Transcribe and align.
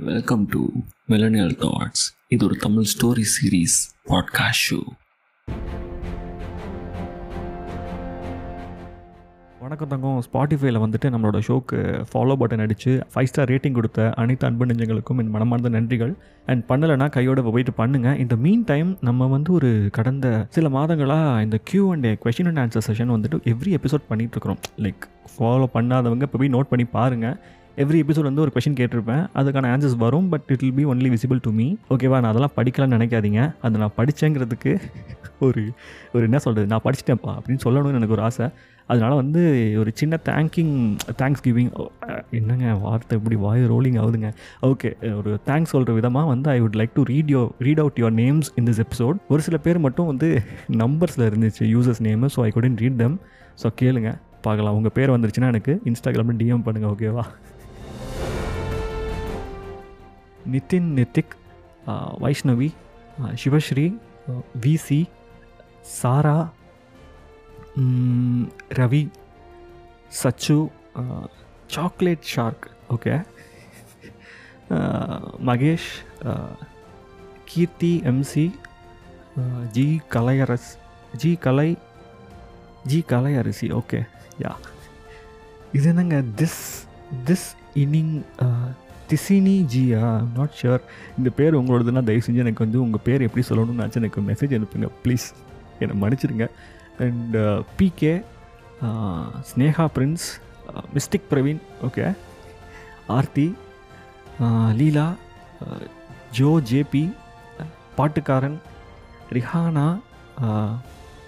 Welcome 0.00 0.44
to 0.50 0.60
millennial 1.08 1.52
thoughts 1.62 2.04
இது 2.28 2.42
ஒரு 2.44 2.56
Tamil 2.56 2.86
story 2.92 3.24
series 3.32 3.74
podcast 4.10 4.64
show 4.68 4.78
வணக்கம் 9.60 9.88
தங்கம். 9.88 10.22
ஸ்பாட்டிஃபைல 10.26 10.80
வந்துட்டு 10.84 11.10
நம்மளோட 11.14 11.38
ஷோக்கு 11.48 11.78
ஃபாலோ 12.10 12.36
பட்டன் 12.40 12.58
அடித்து 12.58 12.92
ஃபைவ் 13.12 13.24
ஸ்டார் 13.24 13.50
ரேட்டிங் 13.50 13.72
கொடுத்த 13.72 14.08
அனைத்து 14.12 14.46
அன்பு 14.46 14.66
நெஞ்சங்களுக்கும் 14.66 15.20
என் 15.22 15.30
மனமார்ந்த 15.30 15.68
நன்றிகள். 15.68 16.12
அண்ட் 16.46 16.64
பண்ணலைன்னா 16.68 17.08
கையோட 17.08 17.42
போயிட்டு 17.42 17.74
பண்ணுங்கள் 17.84 18.18
இந்த 18.18 18.36
மீன் 18.36 18.64
டைம் 18.64 18.98
நம்ம 19.00 19.26
வந்து 19.26 19.52
ஒரு 19.52 19.88
கடந்த 19.92 20.46
சில 20.50 20.68
மாதங்களாக 20.68 21.42
இந்த 21.42 21.58
Q 21.64 21.92
and 21.92 22.06
question 22.24 22.50
and 22.52 22.62
answer 22.64 22.86
session 22.88 23.14
வந்துட்டு 23.16 23.40
எவ்ரி 23.54 23.72
எபிசோட் 23.80 24.10
பண்ணிகிட்ருக்குறோம் 24.10 24.60
இருக்கிறோம். 24.62 24.86
லைக் 24.86 25.04
ஃபாலோ 25.34 25.68
பண்ணாதவங்க 25.74 26.22
இப்போ 26.22 26.38
போய் 26.38 26.54
நோட் 26.54 26.70
பண்ணி 26.70 26.84
பாருங்கள் 26.84 27.36
எவ்ரி 27.82 27.98
எபிசோட் 28.04 28.28
வந்து 28.28 28.42
ஒரு 28.44 28.52
கொஷின் 28.54 28.76
கேட்டிருப்பேன். 28.78 29.22
அதுக்கான 29.40 29.68
ஆன்சர்ஸ் 29.74 29.96
வரும் 30.02 30.26
but 30.32 30.48
it 30.54 30.62
will 30.64 30.74
be 30.78 30.84
only 30.92 31.08
visible 31.14 31.40
to 31.46 31.50
me 31.60 31.66
ஓகேவா 31.94 32.18
நான் 32.22 32.32
அதெல்லாம் 32.32 32.56
படிக்கலாம்னு 32.58 32.96
நினைக்காதீங்க. 32.96 33.40
அதை 33.64 33.74
நான் 33.82 33.94
படித்தேங்கிறதுக்கு 33.98 34.72
ஒரு 35.46 35.62
ஒரு 36.14 36.22
என்ன 36.28 36.38
சொல்கிறது 36.44 36.70
நான் 36.72 36.84
படிச்சிட்டேன்ப்பா 36.86 37.32
அப்படின்னு 37.38 37.62
சொல்லணும்னு 37.66 37.98
எனக்கு 38.00 38.16
ஒரு 38.16 38.24
ஆசை. 38.28 38.46
அதனால் 38.92 39.18
வந்து 39.20 39.42
ஒரு 39.80 39.90
சின்ன 40.00 40.14
தேங்கிங் 40.28 40.74
தேங்க்ஸ் 41.20 41.42
கிவிங் 41.46 41.70
என்னங்க 42.38 42.72
வார்த்தை 42.84 43.16
இப்படி 43.20 43.36
வாய் 43.44 43.62
ரோலிங் 43.72 43.98
ஆகுதுங்க. 44.02 44.30
ஓகே 44.70 44.90
ஒரு 45.20 45.32
தேங்க்ஸ் 45.48 45.72
சொல்கிற 45.74 45.94
விதமாக 45.98 46.30
வந்து 46.32 46.50
I 46.54 46.58
would 46.64 46.78
like 46.80 46.92
to 46.98 47.04
read 47.12 47.32
you 47.34 47.42
read 47.66 47.80
out 47.84 48.00
your 48.02 48.16
names 48.22 48.50
in 48.60 48.68
this 48.70 48.82
episode 48.84 49.22
ஒரு 49.34 49.42
சில 49.46 49.58
பேர் 49.66 49.80
மட்டும் 49.86 50.10
வந்து 50.12 50.28
நம்பர்ஸில் 50.82 51.26
இருந்துச்சு 51.30 51.70
users 51.74 52.02
name 52.08 52.30
so 52.36 52.42
I 52.48 52.50
couldn't 52.58 52.78
read 52.82 53.00
them 53.02 53.16
so 53.62 53.70
கேளுங்க 53.82 54.12
பார்க்கலாம். 54.46 54.76
உங்கள் 54.80 54.94
பேர் 54.98 55.14
வந்துருச்சுன்னா 55.14 55.50
எனக்கு 55.54 55.74
இன்ஸ்டாகிராமில் 55.92 56.38
டிஎம் 56.42 56.66
பண்ணுங்கள் 56.68 56.92
ஓகேவா 56.94 57.24
நிதின் 60.46 60.90
நித்திக் 60.92 61.34
ஆஹ், 61.86 62.14
வைஷ்ணவி 62.18 62.70
ஆஹ், 63.18 63.34
சிவஸ்ரீ 63.34 63.86
ஆஹ், 64.28 64.44
விசி 64.56 65.00
Sara 65.92 66.38
hmm, 67.76 68.44
Ravi 68.70 69.02
Sachu 70.12 70.58
ah, 70.96 71.28
chocolate 71.66 72.28
shark 72.32 72.66
okay 72.88 73.14
ah, 74.70 75.30
Mahesh 75.44 75.90
ah, 76.24 76.58
Keerthi 77.44 78.00
MC 78.04 78.46
ah, 79.36 79.64
G 79.72 79.86
Kalaiyaras 80.08 80.70
G 81.16 81.36
Kalai 81.36 81.70
G 82.86 83.00
Kalai 83.04 83.36
அரிசி 83.36 83.66
ஓகே 83.72 83.98
யா 84.40 84.52
இது 85.72 85.88
என்னங்க 85.88 86.16
திஸ் 86.36 86.62
திஸ் 87.24 87.48
இனிங் 87.74 88.14
திசினி 89.12 89.56
ஜியா 89.72 90.04
நாட் 90.34 90.58
ஷுர் 90.58 90.82
இந்த 91.18 91.30
பேர் 91.30 91.58
உங்களோடதுன்னா 91.58 92.02
தயவு 92.04 92.24
செஞ்சு 92.26 92.44
எனக்கு 92.44 92.64
வந்து 92.64 92.78
உங்கள் 92.82 93.04
பேர் 93.04 93.26
எப்படி 93.26 93.44
சொல்லணும்னு 93.48 93.80
நினச்சி 93.80 94.00
எனக்கு 94.00 94.22
மெசேஜ் 94.28 94.54
அனுப்புங்க 94.58 94.88
ப்ளீஸ் 95.04 95.26
என்னை 95.80 95.96
மன்னிச்சிடுங்க 96.02 96.46
and 97.00 97.36
PK 97.76 98.12
Sneha 99.50 99.86
prince 99.94 100.26
mystic 100.94 101.28
Praveen 101.30 101.60
okay 101.82 102.04
Aarthi 103.10 103.46
Leela 104.78 105.06
Jo 106.32 106.50
JP 106.70 107.04
பாட்டுக்காரன் 107.96 108.58
Rihanna 109.32 109.86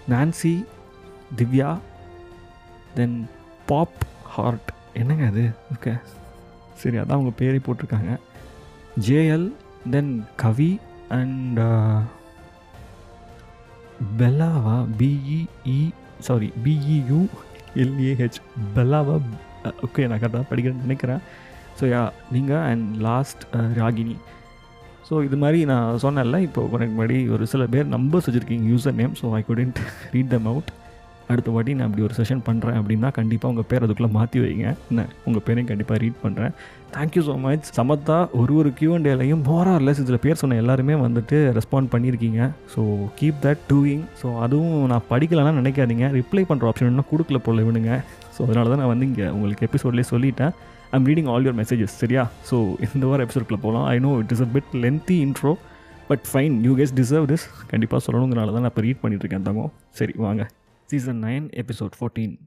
Nancy 0.08 0.54
Divya 1.36 1.70
then 2.94 3.16
pop 3.68 4.00
heart 4.34 4.70
என்னங்க 4.94 5.24
அது? 5.26 5.44
ஓகே 5.74 5.92
சரி 6.80 6.96
அதான் 7.00 7.18
அவங்க 7.18 7.32
பேரை 7.40 7.60
போட்டிருக்காங்க. 7.66 8.12
JL 9.06 9.46
then 9.94 10.12
Kavi 10.42 10.70
and 11.20 11.58
uh, 11.70 12.00
பெல்லாவா? 14.20 14.76
B E E 15.00 15.80
sorry 16.28 16.48
B E U 16.64 17.20
L A H 17.82 18.38
பெல்லாவா 18.76 19.16
okay 19.86 20.06
நான் 20.08 20.20
கரெக்டாக 20.22 20.44
படிக்கிறேன்னு 20.50 20.86
நினைக்கிறேன். 20.86 21.20
ஸோ 21.78 21.84
யா 21.92 22.00
நீங்கள் 22.34 22.64
அண்ட் 22.70 22.88
லாஸ்ட் 23.06 23.44
ராகினி. 23.80 24.16
ஸோ 25.08 25.14
இது 25.26 25.36
மாதிரி 25.42 25.60
நான் 25.70 26.00
சொன்னேன்ல 26.04 26.38
இப்போ 26.46 26.60
உனக்கு 26.74 26.92
முன்னாடி 26.96 27.16
ஒரு 27.36 27.44
சில 27.52 27.64
பேர் 27.74 27.92
நம்பர்ஸ் 27.96 28.26
வச்சுருக்கீங்க 28.28 28.66
username 29.00 29.14
so 29.20 29.32
I 29.38 29.42
couldn't 29.50 29.80
read 30.14 30.32
them 30.34 30.48
out 30.52 30.70
அடுத்த 31.32 31.50
வாட்டி 31.54 31.72
நான் 31.76 31.86
அப்படி 31.88 32.04
ஒரு 32.06 32.14
செஷன் 32.18 32.42
பண்ணுறேன் 32.46 32.76
அப்படின்னா 32.80 33.08
கண்டிப்பாக 33.18 33.52
உங்கள் 33.52 33.66
பேர் 33.70 33.84
அதுக்குள்ளே 33.86 34.10
மாற்றி 34.16 34.38
வைங்க. 34.44 34.66
என்ன? 34.90 35.02
உங்கள் 35.28 35.44
பேரையும் 35.46 35.68
கண்டிப்பாக 35.70 35.98
ரீட் 36.02 36.18
பண்ணுறேன் 36.24 36.52
தேங்க்யூ 36.96 37.22
ஸோ 37.28 37.34
மச் 37.44 37.68
சமத்தா 37.78 38.16
ஒரு 38.40 38.52
ஒரு 38.60 38.70
கியூஎன்டேலையும் 38.78 39.42
மோரார்லெஸ் 39.48 40.00
இதில் 40.02 40.20
பேர் 40.24 40.40
சொன்ன 40.42 40.58
எல்லாருமே 40.62 40.96
வந்துட்டு 41.04 41.38
ரெஸ்பாண்ட் 41.58 41.90
பண்ணியிருக்கீங்க. 41.94 42.40
So 42.74 42.82
keep 43.20 43.40
that 43.46 43.62
doing 43.70 44.04
so 44.22 44.26
அதுவும் 44.46 44.76
நான் 44.92 45.06
படிக்கலன்னா 45.12 45.52
நினைக்காதீங்க. 45.60 46.08
ரிப்ளை 46.18 46.44
பண்ணுற 46.50 46.70
ஆப்ஷன் 46.70 46.90
இன்னும் 46.92 47.10
கொடுக்கல 47.12 47.40
போல 47.46 47.64
விடுங்க 47.68 47.92
ஸோ 48.36 48.40
அதனால 48.46 48.68
தான் 48.72 48.82
நான் 48.82 48.92
வந்து 48.94 49.08
இங்கே 49.10 49.26
உங்களுக்கு 49.36 49.66
எபிசோட்லேயே 49.68 50.08
சொல்லிட்டேன். 50.14 50.52
I'm 50.96 51.06
reading 51.10 51.30
all 51.34 51.46
your 51.46 51.58
messages 51.62 51.94
சரியா? 52.02 52.24
ஸோ 52.50 52.58
இந்த 52.96 53.04
வாரம் 53.10 53.26
எபிசோட்குள்ளே 53.26 53.62
போகலாம் 53.64 53.86
I 53.94 53.96
know 54.06 54.12
it 54.24 54.34
is 54.36 54.44
a 54.46 54.48
bit 54.56 54.72
lengthy 54.84 55.16
intro 55.26 55.52
but 56.10 56.24
fine 56.32 56.56
you 56.66 56.74
guess 56.80 56.94
deserve 57.00 57.26
this 57.32 57.46
கண்டிப்பாக 57.72 58.02
சொல்லணுங்கிறனால 58.06 58.52
தான் 58.56 58.64
நான் 58.66 58.72
இப்போ 58.74 58.84
ரீட் 58.86 59.02
பண்ணிட்டு 59.04 59.24
இருக்கேன் 59.24 59.48
தங்கம். 59.48 59.72
சரி 60.00 60.14
வாங்க. 60.26 60.44
Season 60.86 61.20
9, 61.20 61.50
Episode 61.54 61.96
14. 61.96 62.38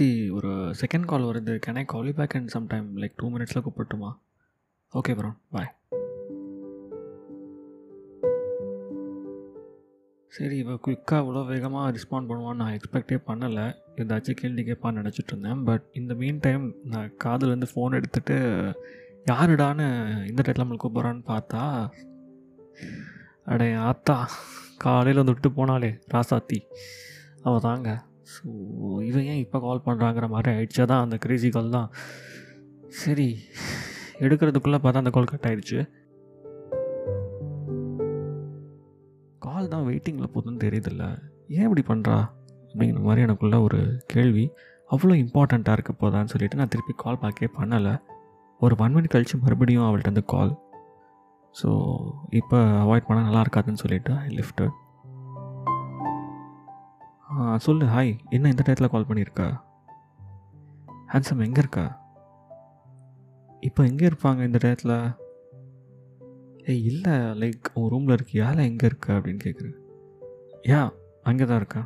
கார்த்தி 0.00 0.34
ஒரு 0.36 0.50
செகண்ட் 0.80 1.06
கால் 1.08 1.24
வருது. 1.28 1.54
Can 1.64 1.78
I 1.80 1.82
call 1.92 2.06
back 2.18 2.34
and 2.36 2.50
sometime 2.54 2.86
like 3.00 3.14
two 3.20 3.26
மினிட்ஸில் 3.32 3.62
கூப்பிட்டுமா 3.64 4.10
ஓகே 4.94 5.12
ப்ரோ 5.18 5.30
பாய் 5.54 5.68
சரி 10.32 10.56
இவள் 10.62 10.80
குயிக்காக 10.86 11.20
இவ்வளோ 11.24 11.42
வேகமாக 11.50 11.92
ரெஸ்பாண்ட் 11.96 12.28
பண்ணுவான்னு 12.30 12.60
நான் 12.62 12.74
எக்ஸ்பெக்டே 12.78 13.18
பண்ணலை. 13.28 13.66
ஏதாச்சும் 14.02 14.40
கேள்வி 14.40 14.64
கேட்பான்னு 14.70 15.00
நினச்சிட்ருந்தேன் 15.00 15.62
பட் 15.68 15.86
இந்த 16.00 16.14
மீன் 16.20 16.42
டைம் 16.46 16.66
நான் 16.94 17.14
காதுலேருந்து 17.24 17.70
ஃபோன் 17.72 17.98
எடுத்துகிட்டு 18.00 18.36
யாருடான்னு 19.32 19.88
இந்த 20.30 20.42
டைட்டில் 20.46 20.64
நம்மளுக்கு 20.64 20.86
கூப்பிட்றான்னு 20.86 21.24
பார்த்தா 21.32 21.64
அடே 23.52 23.70
ஆத்தா 23.88 24.18
காலையில் 24.84 25.22
வந்து 25.22 25.36
விட்டு 25.36 25.50
போனாலே 25.58 25.92
ராசாத்தி. 26.14 26.60
அவள் 27.42 27.66
தாங்க 27.68 27.90
ஸோ 28.32 28.46
இவன் 29.08 29.26
ஏன் 29.32 29.40
இப்போ 29.44 29.58
கால் 29.66 29.84
பண்ணுறாங்கிற 29.86 30.26
மாதிரி 30.34 30.50
ஆயிடுச்சா. 30.56 30.84
தான் 30.90 31.04
அந்த 31.04 31.16
கிரேசி 31.24 31.48
கால் 31.56 31.74
தான். 31.76 31.88
சரி 33.02 33.28
எடுக்கிறதுக்குள்ளே 34.24 34.78
பார்த்தா 34.84 35.02
அந்த 35.02 35.12
கால் 35.16 35.30
கட் 35.32 35.48
ஆயிடுச்சு. 35.50 35.78
கால் 39.46 39.72
தான் 39.74 39.86
வெயிட்டிங்கில் 39.88 40.32
போதுன்னு 40.34 40.62
தெரியுதில்ல. 40.66 41.04
ஏன் 41.56 41.66
இப்படி 41.68 41.84
பண்ணுறா 41.92 42.18
அப்படிங்கிற 42.70 43.02
மாதிரி 43.08 43.24
எனக்குள்ள 43.26 43.56
ஒரு 43.66 43.80
கேள்வி. 44.14 44.44
அவ்வளோ 44.90 45.14
இம்பார்ட்டண்ட்டாக 45.24 45.76
இருக்க 45.78 45.92
போதான்னு 46.02 46.32
சொல்லிட்டு 46.32 46.58
நான் 46.60 46.72
திருப்பி 46.74 46.94
கால் 47.04 47.22
பார்க்கே 47.24 47.48
பண்ணலை. 47.58 47.94
ஒரு 48.60 48.74
ஒன் 48.84 48.94
மினிட் 48.94 49.14
கழித்து 49.14 49.36
மறுபடியும் 49.44 49.86
அவள்கிட்ட 49.88 50.14
அந்த 50.14 50.24
கால் 50.34 50.52
ஸோ 51.54 51.68
இப்போ 52.40 52.58
அவாய்ட் 52.84 53.06
பண்ணால் 53.06 53.26
நல்லா 53.28 53.42
இருக்காதுன்னு 53.44 53.82
சொல்லிவிட்டு 53.82 54.12
ஐ 54.24 54.28
லிஃப்டட் 54.38 54.74
சொல்லு 57.64 57.84
ஹாய் 57.94 58.12
என்ன 58.36 58.50
இந்த 58.52 58.62
டயத்தில் 58.66 58.92
கால் 58.92 59.06
பண்ணியிருக்கா? 59.08 59.46
ஹேண்ட்ஸம் 61.10 61.42
எங்கே 61.46 61.60
இருக்கா? 61.62 61.84
இப்போ 63.68 63.80
எங்கே 63.90 64.04
இருப்பாங்க 64.10 64.40
இந்த 64.48 64.58
டயத்தில் 64.64 64.94
ஏய் 66.72 66.82
இல்லை 66.90 67.14
லைக் 67.42 67.68
உன் 67.80 67.90
ரூமில் 67.92 68.16
இருக்கியா? 68.16 68.46
இல்லை 68.52 68.64
எங்கே 68.70 68.88
இருக்கா? 68.90 69.12
அப்படின்னு 69.18 69.44
கேட்குறேன் 69.46 69.76
யா 70.70 70.80
அங்கே 71.30 71.46
தான் 71.50 71.60
இருக்கா? 71.62 71.82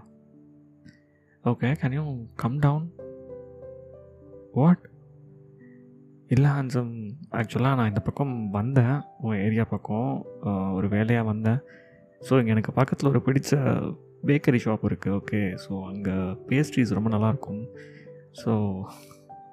Okay 1.45 1.71
can 1.83 1.97
you 1.99 2.05
come 2.43 2.57
down 2.65 2.87
what 4.59 4.85
இல்லை 6.31 6.51
ஹான்சம் 6.57 6.95
ஆக்சுவலாக 7.39 7.79
நான் 7.79 7.93
இந்த 7.93 8.03
பக்கம் 8.09 8.35
வந்தேன். 8.59 8.97
உன் 9.25 9.41
ஏரியா 9.47 9.65
பக்கம் 9.75 10.11
ஒரு 10.79 10.87
வேலையாக 10.97 11.31
வந்தேன். 11.33 11.61
ஸோ 12.21 12.33
இங்கே 12.41 12.55
எனக்கு 12.57 12.73
பக்கத்தில் 12.81 13.13
ஒரு 13.13 13.23
பிடிச்ச 13.27 13.53
பேக்கரி 14.27 14.59
ஷாப் 14.65 14.85
இருக்குது 14.85 15.17
ஓகே 15.17 15.41
ஸோ 15.65 15.85
அங்கே 15.85 16.15
பேஸ்ட்ரீஸ் 16.49 16.95
ரொம்ப 16.95 17.11
நல்லாயிருக்கும் 17.11 17.63
ஸோ 18.45 18.53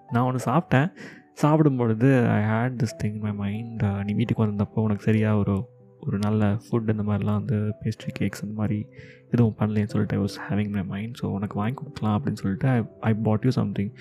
நான் 0.09 0.23
ஒன்று 0.23 0.45
சாப்பிட்டேன். 0.45 0.87
சாப்பிடும் 1.33 1.77
பொழுது 1.77 2.27
I 2.29 2.39
hate 2.43 2.75
this 2.81 2.97
thing 3.03 3.19
my 3.19 3.31
mind 3.33 3.83
நீ 4.03 4.13
வீட்டுக்கு 4.13 4.45
வந்தப்போ 4.45 4.79
உனக்கு 4.81 5.03
சரியாக 5.03 5.37
ஒரு 5.37 5.55
ஒரு 5.99 6.17
நல்ல 6.17 6.59
ஃபுட் 6.63 6.89
இந்த 6.89 7.03
மாதிரிலாம் 7.03 7.39
வந்து 7.39 7.57
பேஸ்ட்ரி 7.81 8.11
கேக்ஸ் 8.19 8.41
அந்த 8.41 8.53
மாதிரி 8.53 8.79
எதுவும் 9.29 9.55
பண்ணலேன்னு 9.59 9.87
சொல்லிட்டு 9.87 10.17
I 10.17 10.21
was 10.21 10.37
having 10.47 10.69
my 10.69 10.83
mind 10.83 11.15
so 11.21 11.25
உனக்கு 11.29 11.59
வாங்கி 11.59 11.75
கொடுக்கலாம் 11.75 12.17
அப்படின்னு 12.17 12.41
சொல்லிட்டு 12.41 12.67
I 12.67 12.79
I 13.01 13.13
bought 13.23 13.45
you 13.45 13.51
something 13.51 13.91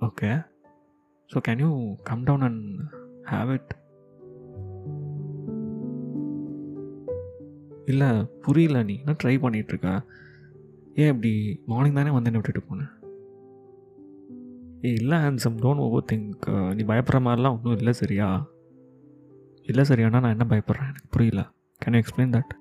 okay 0.00 0.30
so 1.30 1.40
can 1.48 1.58
you 1.58 1.70
come 2.02 2.22
down 2.22 2.40
and 2.40 2.64
have 3.30 3.50
it 3.52 3.72
இல்லை 7.84 8.08
புரியல 8.42 8.82
நீ. 8.82 8.96
என்ன 8.98 9.16
ட்ரை 9.22 9.34
பண்ணிகிட்ருக்க 9.40 9.88
ஏன் 10.94 11.08
இப்படி 11.08 11.32
மார்னிங் 11.66 11.94
தானே 11.94 12.10
வந்து 12.10 12.30
என்ன 12.30 12.40
விட்டுட்டு 12.40 12.68
போனேன் 12.68 12.92
ஏ 14.84 14.92
இல்லை 14.92 15.18
ஹேண்ட்ஸம் 15.18 15.58
டோன்ட் 15.62 15.78
ஓவர் 15.78 16.08
திங்க் 16.12 16.46
நீ 16.74 16.82
பயப்படுற 16.84 17.20
மாதிரிலாம் 17.20 17.56
ஒன்றும் 17.56 17.76
இல்லை 17.76 17.92
சரியா? 17.92 18.28
இல்லை 19.62 19.84
சரியானா 19.88 20.20
நான் 20.20 20.34
என்ன 20.38 20.46
பயப்படுறேன்? 20.48 20.88
எனக்கு 20.88 21.08
புரியல. 21.10 21.42
Can 21.82 21.94
you 21.94 22.00
explain 22.00 22.34
that 22.36 22.52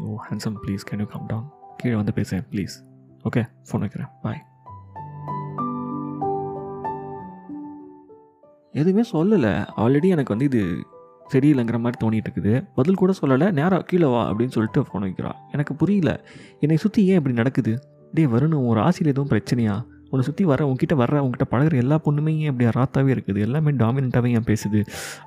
oh 0.00 0.18
handsome 0.28 0.58
please 0.64 0.86
can 0.90 0.98
you 0.98 1.06
come 1.06 1.26
down 1.26 1.48
கீழே 1.76 1.94
வந்து 1.94 2.12
பேசுகிறேன் 2.12 2.46
ப்ளீஸ் 2.52 2.76
ஓகே 3.24 3.42
ஃபோன் 3.68 3.78
வைக்கிறேன். 3.78 4.10
பாய் 4.22 4.42
எதுவுமே 8.82 9.04
சொல்லலை. 9.12 9.52
ஆல்ரெடி 9.82 10.08
எனக்கு 10.14 10.34
வந்து 10.34 10.48
இது 10.50 10.62
சரியில்லைங்கிற 11.32 11.78
மாதிரி 11.84 11.98
தோணிட்டு 12.02 12.28
இருக்குது 12.28 12.52
பதில் 12.76 12.98
கூட 13.00 13.12
சொல்லலை. 13.20 13.46
நேராக 13.58 13.82
கீழே 13.90 14.06
வா 14.12 14.20
அப்படின்னு 14.30 14.54
சொல்லிட்டு 14.56 14.80
ஃபோன் 14.86 15.04
வைக்கிறான் 15.06 15.38
எனக்கு 15.54 15.72
புரியல. 15.80 16.10
என்னை 16.60 16.76
சுற்றி 16.84 17.00
ஏன் 17.10 17.18
இப்படி 17.20 17.34
நடக்குது? 17.40 17.72
டே 18.16 18.22
வரணும் 18.34 18.66
ஒரு 18.72 18.80
ஆசையில் 18.86 19.12
எதுவும் 19.14 19.30
பிரச்சனையா? 19.32 19.74
உன்னை 20.10 20.24
சுற்றி 20.26 20.44
வர 20.50 20.60
உங்ககிட்ட 20.68 20.94
வர 21.00 21.22
உங்ககிட்ட 21.24 21.46
பழகுற 21.52 21.76
எல்லா 21.82 21.96
பொண்ணுமே 22.04 22.32
ஏன் 22.44 22.50
இப்படி 22.52 22.68
ராத்தாவே 22.78 23.10
இருக்குது? 23.14 23.40
எல்லாமே 23.46 23.70
டாமினண்ட்டாகவே 23.82 24.30
ஏன் 24.38 24.46
பேசுது? 24.50 24.80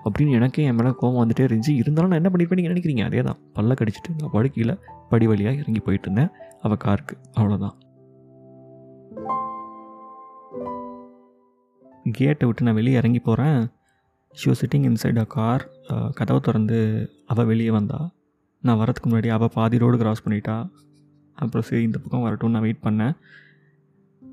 அப்படின்னு 0.06 0.38
எனக்கே 0.40 0.64
என் 0.70 0.78
மேலே 0.80 0.94
கோவம் 1.02 1.20
வந்துட்டே 1.22 1.46
இருந்துச்சு. 1.50 1.74
இருந்தாலும் 1.82 2.12
நான் 2.14 2.22
என்ன 2.24 2.32
பண்ணியிருப்பேன் 2.34 2.60
நீங்கள் 2.62 2.76
நினைக்கிறீங்க? 2.76 3.06
அதே 3.10 3.22
தான் 3.30 3.40
பல்ல 3.60 3.78
கடிச்சிட்டு 3.82 4.18
நான் 4.20 4.34
படுக்கையில் 4.38 4.76
படி 5.14 5.28
வழியாக 5.28 5.62
இறங்கி 5.64 5.84
போயிட்டு 5.88 6.10
இருந்தேன். 6.12 6.32
அவள் 6.62 6.84
காருக்கு 6.88 7.18
அவ்வளோதான் 7.40 7.76
கேட்டை 12.04 12.48
விட்டு 12.48 12.64
நான் 12.64 12.74
வெளியே 12.74 12.98
இறங்கி 12.98 13.20
போகிறேன் 13.20 13.60
she 14.34 14.52
was 14.52 14.62
sitting 14.62 14.86
inside 14.90 15.18
a 15.18 15.26
car 15.26 15.70
கதவை 16.14 16.42
திறந்து 16.42 16.80
அவள் 17.26 17.46
வெளியே 17.46 17.70
வந்தா. 17.70 18.12
நான் 18.64 18.78
வரதுக்கு 18.78 19.08
முன்னாடி 19.08 19.28
அவள் 19.28 19.54
பாதி 19.54 19.78
ரோடு 19.78 19.98
கிராஸ் 19.98 20.28
பண்ணிட்டா. 20.28 20.70
அப்புறம் 21.34 21.68
சரி 21.68 21.82
இந்த 21.82 21.98
பக்கம் 21.98 22.22
வரட்டும் 22.22 22.52
நான் 22.52 22.62
வெயிட் 22.62 22.84
பண்ணேன். 22.84 23.14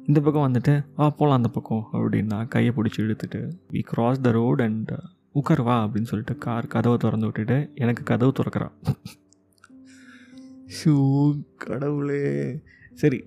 இந்த 0.07 0.21
பக்கம் 0.21 0.47
வந்துட்டு 0.49 0.85
வா 0.97 1.11
போகலாம் 1.11 1.37
அந்த 1.37 1.49
பக்கம் 1.49 1.89
அப்படின்னா 1.93 2.49
கையை 2.49 2.73
பிடிச்சி 2.77 2.99
இழுத்துட்டு 2.99 3.41
we 3.73 3.83
cross 3.83 4.21
the 4.21 4.31
road 4.31 4.63
and 4.63 4.93
உட்கார் 5.33 5.63
வா 5.63 5.85
அப்படின்னு 5.85 6.03
சொல்லிட்டு 6.03 6.37
கார் 6.39 6.67
கதவை 6.67 6.97
திறந்து 6.97 7.27
விட்டுட்டு 7.27 7.71
எனக்கு 7.75 8.03
கதவு 8.03 8.33
திறக்கிறா. 8.39 8.69
ஷூ 10.79 10.95
கடவுளே. 11.57 12.61
சரி 12.95 13.25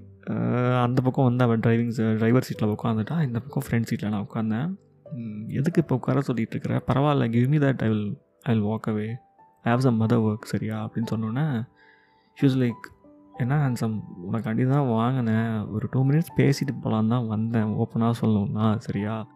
அந்த 0.83 1.01
பக்கம் 1.01 1.25
வந்து 1.25 1.43
அவன் 1.43 1.59
டிரைவிங் 1.59 2.17
டிரைவர் 2.17 2.43
சீட்டில் 2.43 2.69
உட்காந்துட்டா 2.69 3.23
இந்த 3.23 3.39
பக்கம் 3.39 3.63
ஃப்ரண்ட் 3.67 3.89
சீட்டில் 3.89 4.09
நான் 4.09 4.27
உட்காந்தேன் 4.31 4.69
எதுக்கு 5.47 5.81
இப்போ 5.81 5.95
உட்கார 5.95 6.19
சொல்லிகிட்டு 6.19 6.55
இருக்கிற? 6.55 6.83
பரவாயில்ல 6.87 7.29
give 7.29 7.49
me 7.49 7.57
that 7.57 7.77
I 7.77 7.87
will 7.87 8.17
I 8.41 8.53
will 8.53 8.63
walk 8.63 8.87
away 8.87 9.07
I 9.63 9.73
have 9.73 9.77
some 9.77 10.01
mother 10.01 10.23
work 10.27 10.51
சரியா? 10.53 10.85
அப்படின்னு 10.85 11.11
சொன்னோன்னே 11.11 11.63
ஷூஸ் 12.41 12.57
லைக் 12.63 12.83
என்ன 13.37 13.69
ஹேண்ட்ஸம் 13.69 13.99
உனக்காண்டி 14.31 14.69
தான் 14.69 14.87
வாங்கினேன். 14.87 15.69
ஒரு 15.69 15.87
டூ 15.91 16.05
மினிட்ஸ் 16.05 16.33
பேசிட்டு 16.37 16.73
போகலான் 16.81 17.07
தான் 17.07 17.27
வந்தேன். 17.27 17.63
ஓப்பனாக 17.63 18.13
சொல்லணும்னா 18.21 18.77
சரியா? 18.77 19.27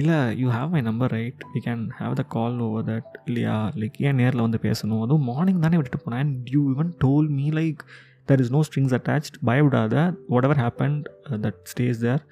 இல்லை 0.00 0.16
you 0.40 0.48
have 0.50 0.70
my 0.74 0.80
number 0.86 1.12
right 1.16 1.42
we 1.54 1.60
can 1.64 1.82
have 1.98 2.14
the 2.20 2.22
call 2.34 2.58
over 2.66 2.86
that 2.90 3.10
இல்லையா? 3.28 3.56
லைக் 3.80 3.98
ஏன் 4.06 4.18
நேரில் 4.20 4.44
வந்து 4.44 4.58
பேசணும்? 4.62 5.02
அதுவும் 5.04 5.26
மார்னிங் 5.30 5.60
தானே 5.64 5.76
விட்டுட்டு 5.78 6.00
போனேன். 6.04 6.22
And 6.24 6.48
you 6.54 6.62
even 6.72 6.92
told 7.04 7.28
me 7.38 7.46
like 7.58 7.82
there 8.30 8.40
is 8.44 8.52
no 8.54 8.60
strings 8.68 8.94
attached 8.98 9.36
பயப்படாத 9.48 10.04
whatever 10.48 10.62
happen 10.64 10.96
that 11.44 11.60
stays 11.72 12.00
there 12.06 12.22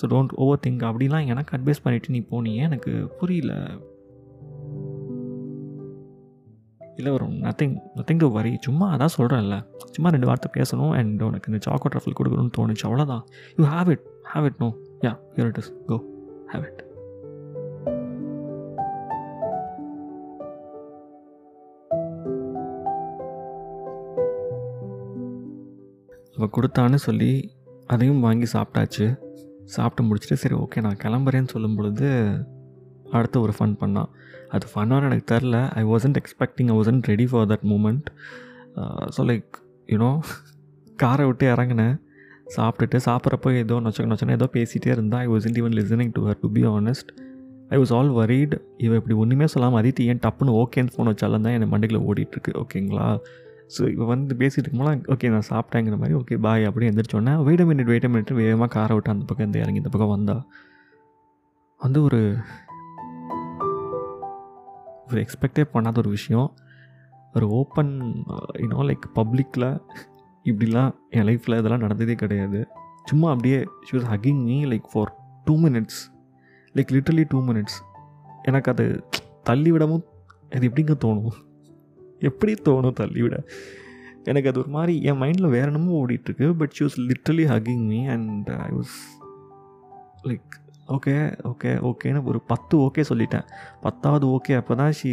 so 0.00 0.06
don't 0.14 0.34
overthink 0.66 0.84
அப்படிலாம் 0.88 1.30
எனக்கு 1.32 1.56
அட்வைஸ் 1.56 1.82
பண்ணிவிட்டு 1.84 2.14
நீ 2.16 2.20
போனியே. 2.32 2.60
எனக்கு 2.68 2.92
புரியல. 3.20 3.54
இல்லை 6.98 7.12
ஒரு 7.12 7.26
நத்திங் 7.46 7.74
நத்திங் 7.98 8.22
டு 8.22 8.28
வரி 8.36 8.52
சும்மா 8.66 8.86
அதான் 8.96 9.14
சொல்கிறேன்ல 9.18 9.56
சும்மா 9.94 10.10
ரெண்டு 10.16 10.30
வார்த்தை 10.30 10.50
பேசணும். 10.58 10.92
அண்ட் 10.98 11.22
உனக்கு 11.28 11.50
இந்த 11.52 11.60
சாக்கோ 11.66 11.94
ரஃபில் 11.96 12.18
கொடுக்கணும்னு 12.20 12.56
தோணுச்சு. 12.58 12.86
அவ்வளோதான் 12.88 13.24
you 13.58 13.66
have 13.74 13.90
it 13.96 14.06
have 14.34 14.46
it 14.50 14.60
no 14.64 14.70
yeah 15.06 15.14
here 15.36 15.50
it 15.52 15.60
is 15.64 15.72
go 15.90 15.98
have 16.52 16.64
it 16.68 16.80
அவள் 26.40 26.54
கொடுத்தான்னு 26.56 26.98
சொல்லி 27.06 27.32
அதையும் 27.92 28.22
வாங்கி 28.26 28.46
சாப்பிட்டாச்சு. 28.52 29.06
சாப்பிட்டு 29.74 30.02
முடிச்சுட்டு 30.08 30.36
சரி 30.42 30.56
ஓகே 30.64 30.78
நான் 30.84 31.00
கிளம்புறேன்னு 31.02 31.52
சொல்லும் 31.54 31.74
பொழுது 31.78 32.08
அடுத்து 33.16 33.36
ஒரு 33.46 33.52
ஃபன் 33.56 33.74
பண்ணான் 33.80 34.10
அது 34.54 34.66
ஃபன்னான்னு 34.72 35.08
எனக்கு 35.08 35.26
தெரில. 35.32 35.56
I 35.80 35.82
wasn't 35.90 36.18
expecting 36.20 36.68
I 36.72 36.76
wasn't 36.78 37.08
ready 37.12 37.26
for 37.30 37.48
that 37.52 37.66
moment 37.72 38.08
so 39.16 39.24
like 39.30 39.58
you know 39.92 40.10
காரை 41.02 41.24
விட்டு 41.28 41.46
இறங்கினேன். 41.54 41.94
சாப்பிட்டுட்டு 42.56 42.98
சாப்பிட்றப்போ 43.08 43.50
ஏதோ 43.64 43.76
நொச்ச 43.86 44.06
நொச்சனை 44.12 44.34
ஏதோ 44.38 44.48
பேசிகிட்டே 44.56 44.90
இருந்தால் 44.96 45.22
I 45.26 45.28
wasn't 45.34 45.58
even 45.60 45.76
listening 45.80 46.14
to 46.16 46.22
her 46.28 46.40
to 46.44 46.48
be 46.56 46.62
honest 46.76 47.10
I 47.74 47.78
was 47.82 47.92
all 47.98 48.10
worried 48.20 48.54
இவன் 48.84 48.98
இப்படி 49.00 49.16
ஒன்றுமே 49.24 49.46
சொல்லாமல் 49.52 49.80
அதித்தி 49.80 50.04
ஏன் 50.12 50.22
டப்புன்னு 50.24 50.54
ஓகேன்னு 50.62 50.92
ஃபோன் 50.94 51.10
வச்சாலும் 51.12 51.44
தான் 51.46 51.54
என் 51.56 51.72
மண்டையில் 51.74 52.00
ஓடிட்டுருக்கு 52.08 52.52
ஓகேங்களா 52.62 53.06
ஸோ 53.74 53.88
இப்போ 53.90 54.04
வந்து 54.04 54.34
பேசிகிட்டு 54.34 54.66
இருக்கும்போது 54.66 55.12
ஓகே 55.14 55.28
நான் 55.30 55.48
சாப்பிட்டேங்கிற 55.50 55.96
மாதிரி 55.98 56.14
ஓகே 56.20 56.36
பாய் 56.38 56.64
அப்படியே 56.64 56.90
எந்திரிச்சோன்னே 56.90 57.42
வெயிட் 57.44 57.62
மினிட் 57.70 57.90
வெயிட் 57.92 58.08
மினிட் 58.14 58.32
வேகமாக 58.40 58.70
காரை 58.74 58.94
விட்டு 58.94 59.10
அந்த 59.10 59.24
பக்கம் 59.24 59.46
இந்த 59.46 59.58
இறங்கி 59.58 59.80
இந்த 59.82 59.88
பக்கம் 59.88 60.14
வந்தா. 60.16 60.36
வந்து 61.80 62.02
ஒரு 62.02 62.20
ஒரு 65.08 65.20
எக்ஸ்பெக்டே 65.24 65.64
பண்ணாத 65.74 65.98
ஒரு 65.98 66.10
விஷயம். 66.10 66.48
ஒரு 67.34 67.48
ஓப்பன் 67.48 67.92
யூனோ 68.62 68.84
லைக் 68.90 69.06
பப்ளிக்கில் 69.14 69.68
இப்படிலாம் 70.44 70.92
என் 71.10 71.26
லைஃப்பில் 71.28 71.58
இதெல்லாம் 71.58 71.80
நடந்ததே 71.80 72.14
கிடையாது. 72.14 72.60
சும்மா 73.04 73.28
அப்படியே 73.30 73.58
she 73.86 73.92
was 73.96 74.08
hugging 74.12 74.40
me 74.48 74.64
like 74.64 74.88
for 74.92 75.12
two 75.44 75.54
minutes 75.56 76.00
like 76.74 76.92
literally 76.96 77.24
two 77.28 77.40
minutes 77.40 77.78
எனக்கு 78.42 78.70
அது 78.70 79.04
தள்ளி 79.42 79.70
விடவும் 79.70 80.04
அது 80.54 80.68
எப்படிங்க 80.68 80.94
தோணும்? 81.04 81.49
எப்படி 82.20 82.52
தோணும் 82.64 82.92
தள்ளிவிட 82.92 83.44
எனக்கு 84.24 84.48
அது 84.48 84.58
ஒரு 84.58 84.68
மாதிரி 84.68 85.02
என் 85.02 85.20
மைண்டில் 85.22 85.48
வேற 85.48 85.66
என்னமோ 85.66 86.06
ஓடிட்டுருக்கு 86.06 86.52
but 86.52 86.70
she 86.70 86.84
was 86.84 86.98
literally 87.00 87.46
hugging 87.46 87.86
me 87.86 88.06
and 88.06 88.48
I 88.48 88.70
was 88.70 88.96
like 90.22 90.48
okay 90.88 91.14
okay 91.42 91.70
ஓகேன்னு 91.80 92.24
ஒரு 92.24 92.40
பத்து 92.40 92.78
ஓகே 92.78 93.04
சொல்லிட்டேன். 93.08 93.46
பத்தாவது 93.80 94.26
ஓகே 94.26 94.56
அப்போ 94.56 94.74
தான் 94.74 94.92
she 94.92 95.10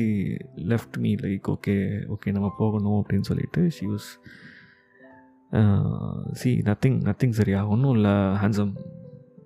left 0.55 0.97
me 0.97 1.15
like 1.15 1.47
okay 1.47 1.75
okay 2.07 2.31
நம்ம 2.31 2.53
போகணும் 2.57 3.03
அப்படின்னு 3.03 3.21
சொல்லிட்டு 3.21 3.69
she 3.69 3.85
was 3.85 4.09
see 6.31 6.61
nothing 6.65 6.99
nothing 7.03 7.29
சரியா 7.29 7.67
ஒன்றும் 7.67 7.93
இல்லை 7.93 8.11
handsome 8.11 8.73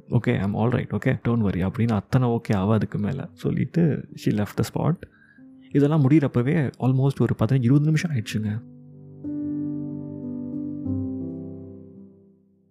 okay 0.09 0.39
I'm 0.39 0.53
all 0.53 0.69
right 0.69 0.91
okay 0.91 1.19
don't 1.27 1.39
worry 1.39 1.63
அப்படின்னு 1.63 1.91
அத்தனை 1.91 2.27
ஓகே 2.27 2.55
ஆவா 2.55 2.73
அதுக்கு 2.73 2.97
மேலே 2.97 3.23
சொல்லிவிட்டு 3.33 3.83
ஷி 4.15 4.31
லெஃப்ட் 4.31 4.53
த 4.53 4.63
ஸ்பாட் 4.63 5.01
இதெல்லாம் 5.71 6.09
முடிகிறப்பவே 6.09 6.71
ஆல்மோஸ்ட் 6.79 7.21
ஒரு 7.21 7.35
பதினஞ்சு 7.39 7.63
இருபது 7.63 7.85
நிமிஷம் 7.85 8.11
ஆயிடுச்சுங்க. 8.11 8.61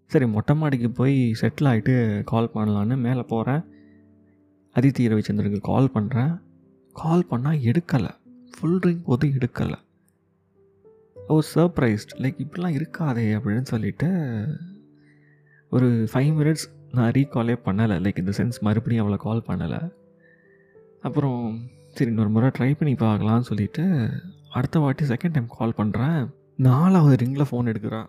சரி 0.07 0.27
மொட்டை 0.27 0.57
மாடிக்கு 0.57 0.91
போய் 0.91 1.35
செட்டில் 1.41 1.65
ஆகிட்டு 1.65 2.23
கால் 2.25 2.51
பண்ணலான்னு 2.55 2.97
மேலே 2.97 3.23
போகிறேன் 3.23 3.63
அதித்தி 4.75 5.13
ரவிச்சந்திரனுக்கு 5.13 5.61
கால் 5.61 5.91
பண்ணுறேன் 5.95 6.41
கால் 6.93 7.27
பண்ணால் 7.31 7.73
எடுக்கலை. 7.73 8.11
ஃபுல் 8.59 8.79
ரிங் 8.79 9.03
போது 9.03 9.29
எடுக்கலை. 9.29 9.75
ஓ 11.29 11.41
சர்ப்ரைஸ்ட் 11.55 12.15
லைக் 12.17 12.41
இப்படிலாம் 12.45 12.75
இருக்காதே 12.75 13.27
அப்படின்னு 13.35 13.63
சொல்லிட்டு 13.63 14.09
ஒரு 15.71 16.09
ஃபைவ் 16.13 16.33
மினிட்ஸ் 16.39 16.67
நான் 16.93 17.11
ரீகாலே 17.11 17.57
பண்ணலை. 17.65 17.97
லைக் 18.05 18.19
இந்த 18.19 18.33
சென்ஸ் 18.37 18.61
மறுபடியும் 18.61 19.07
அவளை 19.07 19.45
கால் 19.45 19.59
பண்ணலை. 19.59 19.93
அப்புறம் 21.01 21.61
சரி 21.95 22.11
இன்னொரு 22.11 22.29
முறை 22.29 22.51
ட்ரை 22.59 22.75
பண்ணி 22.79 22.95
பார்க்கலான்னு 22.95 23.49
சொல்லிட்டு 23.51 24.11
அடுத்த 24.51 24.79
வாட்டி 24.79 25.05
செகண்ட் 25.05 25.33
டைம் 25.33 25.47
கால் 25.49 25.75
பண்ணுறேன் 25.77 26.31
நாலாவது 26.57 27.15
ரிங்கில் 27.25 27.49
ஃபோன் 27.51 27.71
எடுக்கிறா. 27.73 28.01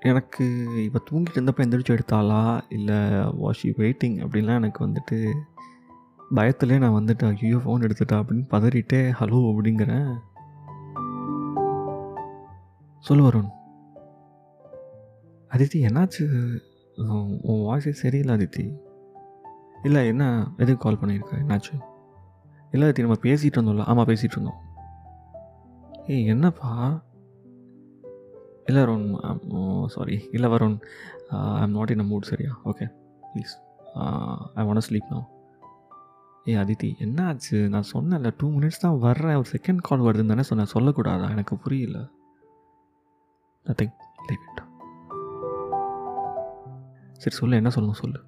எனக்கு 0.00 0.44
இப்போ 0.84 1.00
தூங்கிட்டு 1.10 1.38
இருந்தப்போ 1.38 1.62
எந்திரிச்சு 1.64 1.98
எடுத்தாளா? 1.98 2.60
இல்லை 2.68 2.96
வாஷ் 3.32 3.66
யூ 3.66 3.72
வெயிட்டிங் 3.72 4.16
அப்படின்லாம் 4.24 4.60
எனக்கு 4.62 4.86
வந்துட்டு 4.86 5.18
பயத்துலேயே 6.34 6.78
நான் 6.78 7.04
வந்துட்டு 7.04 7.36
ஐயோ 7.36 7.56
ஃபோன் 7.56 7.84
எடுத்துட்டா 7.86 8.16
அப்படின்னு 8.16 8.44
பதறிட்டே 8.50 9.00
ஹலோ 9.20 9.40
அப்படிங்கிறேன். 9.50 10.10
சொல்லு 12.98 13.28
வருண். 13.28 13.50
அதித்தி 15.50 15.78
என்னாச்சு? 15.88 16.26
உன் 16.96 17.38
உன் 17.42 17.62
வாய்ஸே 17.68 17.90
சரியில்லை 17.90 18.34
அதித்தி 18.36 18.86
இல்லை 19.82 20.06
என்ன 20.06 20.24
எதுக்கு 20.56 20.82
கால் 20.82 21.00
பண்ணியிருக்க? 21.00 21.32
என்னாச்சு? 21.42 21.74
இல்லை 22.70 22.88
அதித்தி 22.88 22.98
நம்ம 22.98 23.16
பேசிகிட்டு 23.22 23.58
இருந்தோம்ல 23.58 23.84
ஆமாம் 23.84 24.06
பேசிகிட்டு 24.06 24.36
இருந்தோம். 24.36 24.60
ஏய் 26.06 26.26
என்னப்பா? 26.26 27.02
இல்லை 28.64 28.82
வருண் 28.82 29.86
சாரி 29.86 30.28
இல்லை 30.32 30.50
Varun 30.50 30.80
I 31.28 31.60
am 31.60 31.70
not 31.70 31.90
in 31.90 31.98
a 31.98 32.02
mood 32.02 32.30
சரியா? 32.30 32.52
Okay 32.64 32.86
please 33.32 33.54
I 34.54 34.64
want 34.66 34.86
sleep 34.88 35.10
no 35.10 35.20
ஏ 36.48 36.54
அதித்தி 36.54 36.98
என்ன 36.98 37.26
ஆச்சு 37.26 37.68
நான் 37.68 37.90
சொன்னேன்ல 37.92 38.30
டூ 38.38 38.48
மினிட்ஸ் 38.48 38.80
தான் 38.80 38.98
வர்றேன் 38.98 39.34
ஒரு 39.34 39.48
செகண்ட் 39.56 39.78
கால் 39.80 40.00
வருதுன்னு 40.00 40.32
தானே 40.32 40.42
சொன்னேன். 40.42 40.72
சொல்லக்கூடாதா? 40.74 41.30
எனக்கு 41.30 41.56
புரியல. 41.56 41.98
நத்திங் 43.66 43.94
லீவ் 44.28 44.44
இட் 44.48 44.62
சரி 47.12 47.36
சொல்லு 47.36 47.56
என்ன 47.56 47.70
சொல்லணும் 47.74 48.00
சொல்லு. 48.04 48.20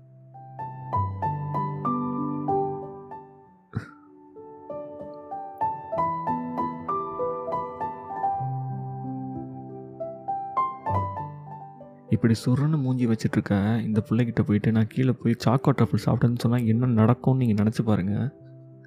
இப்படி 12.20 12.34
சுருன்னு 12.40 12.76
மூஞ்சி 12.76 13.06
வச்சிட்ருக்க 13.06 13.54
இந்த 13.82 14.00
பிள்ளைகிட்ட 14.08 14.42
போயிட்டு 14.42 14.72
நான் 14.72 14.86
கீழே 14.86 15.12
போய் 15.12 15.42
சாக்கோ 15.44 15.70
ட்ரஃபிள் 15.76 16.02
சாப்பிட்டேன்னு 16.04 16.38
சொன்னால் 16.38 16.66
என்ன 16.66 16.90
நடக்கும்னு 16.98 17.40
நீங்கள் 17.42 17.60
நினச்சி 17.60 17.82
பாருங்கள் 17.84 18.26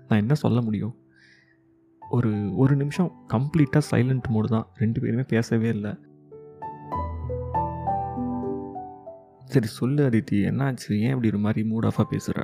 நான் 0.08 0.20
என்ன 0.20 0.34
சொல்ல 0.42 0.62
முடியும்? 0.62 0.94
ஒரு 2.02 2.32
ஒரு 2.56 2.74
நிமிஷம் 2.76 3.10
கம்ப்ளீட்டாக 3.30 3.84
சைலண்ட் 3.92 4.28
மோடு 4.30 4.48
தான். 4.48 4.68
ரெண்டு 4.76 5.02
பேருமே 5.02 5.24
பேசவே 5.24 5.70
இல்லை. 5.70 5.94
சரி 9.46 9.70
சொல்லு 9.74 10.02
அதித்தி 10.10 10.38
என்னாச்சு? 10.50 10.92
ஏன் 11.00 11.12
இப்படி 11.12 11.30
ஒரு 11.30 11.40
மாதிரி 11.40 11.62
மூட் 11.70 11.88
ஆஃபாக 11.90 12.08
பேசுகிற 12.10 12.40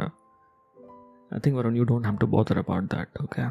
I 1.32 1.40
think 1.42 1.58
Varun 1.58 1.76
you 1.76 1.86
don't 1.86 2.08
have 2.10 2.22
to 2.22 2.30
bother 2.32 2.62
about 2.62 2.92
that 2.94 3.20
okay 3.24 3.44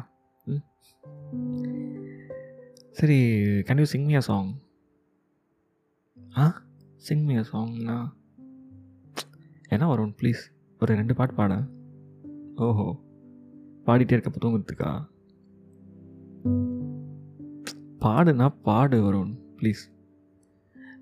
சரி 2.99 3.19
can 3.67 3.79
you 3.79 3.87
sing 3.89 4.07
me 4.07 4.15
a 4.15 4.25
song 4.25 4.49
ah? 6.37 6.45
Sing 6.99 7.23
me 7.23 7.35
a 7.35 7.43
சாங்னா 7.53 7.97
என்ன 9.67 9.87
வரும் 9.87 10.15
ப்ளீஸ் 10.21 10.41
ஒரு 10.81 10.95
ரெண்டு 10.95 11.15
பாட்டு 11.15 11.33
பாட. 11.33 11.53
ஓஹோ 12.55 12.87
பாடிட்டே 13.85 14.15
இருக்கப்போ 14.15 14.39
தூங்குறதுக்கா? 14.41 14.91
பாடுனா 17.99 18.55
பாடு 18.63 19.01
வரும் 19.01 19.33
ப்ளீஸ் 19.57 19.83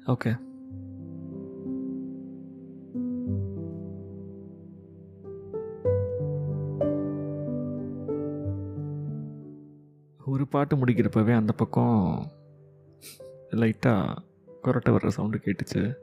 ஓகே 0.05 0.31
ஒரு 10.19 10.47
பாட்டு 10.47 10.75
முடிக்கிறப்பவே 10.75 11.33
அந்த 11.35 11.53
பக்கம் 11.53 11.99
லைட்டாக 13.51 14.17
கொரட்டை 14.63 14.89
வர்ற 14.89 15.07
சவுண்டு 15.07 15.39
கேட்டுச்சு. 15.45 15.93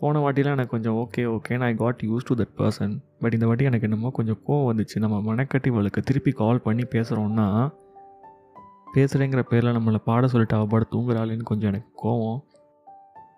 போன 0.00 0.20
வாட்டிலாம் 0.24 0.56
எனக்கு 0.56 0.66
கொஞ்சம் 0.66 0.96
ஓகே 0.96 1.22
ஓகே 1.34 1.56
நான் 1.56 1.76
got 1.76 2.02
use 2.06 2.26
to 2.26 2.34
that 2.34 2.54
person 2.56 2.94
but 3.20 3.32
இந்த 3.32 3.46
வாட்டி 3.46 3.64
எனக்கு 3.64 3.88
என்னமோ 3.88 4.10
கொஞ்சம் 4.10 4.40
கோவம் 4.46 4.68
வந்துச்சு. 4.70 4.98
நம்ம 4.98 5.34
மனக்கட்டி 5.34 5.66
இவளுக்கு 5.66 6.02
திருப்பி 6.02 6.30
கால் 6.30 6.60
பண்ணி 6.60 6.82
பேசுகிறோன்னா 6.82 7.46
பேசுகிறேங்கிற 8.94 9.42
பேரில் 9.42 9.76
நம்மளை 9.76 9.96
பாட 10.04 10.28
சொல்லிட்டு 10.28 10.56
அவப்பாடு 10.56 10.86
தூங்குறாளேன்னு 10.90 11.42
கொஞ்சம் 11.42 11.72
எனக்கு 11.72 12.08
கோவம். 12.08 12.40